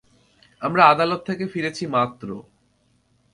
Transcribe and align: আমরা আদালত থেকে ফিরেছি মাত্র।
আমরা 0.61 0.83
আদালত 0.85 1.21
থেকে 1.25 1.45
ফিরেছি 1.47 1.83
মাত্র। 1.87 2.27